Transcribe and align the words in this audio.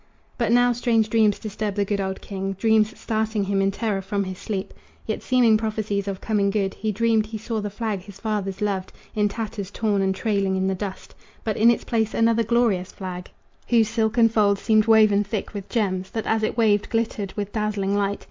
But 0.35 0.51
now 0.51 0.71
strange 0.73 1.11
dreams 1.11 1.37
disturb 1.37 1.75
the 1.75 1.85
good 1.85 2.01
old 2.01 2.21
king 2.21 2.53
Dreams 2.53 2.99
starting 2.99 3.43
him 3.43 3.61
in 3.61 3.69
terror 3.69 4.01
from 4.01 4.23
his 4.23 4.39
sleep, 4.39 4.73
Yet 5.05 5.21
seeming 5.21 5.57
prophecies 5.57 6.07
of 6.07 6.19
coming 6.19 6.49
good. 6.49 6.73
He 6.73 6.91
dreamed 6.91 7.27
he 7.27 7.37
saw 7.37 7.61
the 7.61 7.69
flag 7.69 7.99
his 8.01 8.19
fathers 8.19 8.61
loved 8.63 8.93
In 9.13 9.29
tatters 9.29 9.69
torn 9.69 10.01
and 10.01 10.15
trailing 10.15 10.55
in 10.55 10.65
the 10.65 10.73
dust, 10.73 11.13
But 11.43 11.55
in 11.55 11.69
its 11.69 11.83
place 11.83 12.15
another 12.15 12.41
glorious 12.43 12.91
flag, 12.91 13.29
Whose 13.67 13.89
silken 13.89 14.27
folds 14.27 14.61
seemed 14.63 14.87
woven 14.87 15.23
thick 15.23 15.53
with 15.53 15.69
gems 15.69 16.09
That 16.09 16.25
as 16.25 16.41
it 16.41 16.57
waved 16.57 16.89
glittered 16.89 17.33
with 17.35 17.53
dazzling 17.53 17.95
light. 17.95 18.19